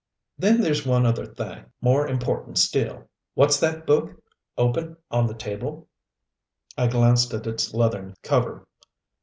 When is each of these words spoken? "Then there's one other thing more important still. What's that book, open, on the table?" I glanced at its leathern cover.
"Then 0.35 0.61
there's 0.61 0.83
one 0.83 1.05
other 1.05 1.27
thing 1.27 1.65
more 1.79 2.07
important 2.07 2.57
still. 2.57 3.07
What's 3.35 3.59
that 3.59 3.85
book, 3.85 4.09
open, 4.57 4.97
on 5.11 5.27
the 5.27 5.35
table?" 5.35 5.89
I 6.75 6.87
glanced 6.87 7.35
at 7.35 7.45
its 7.45 7.71
leathern 7.75 8.15
cover. 8.23 8.67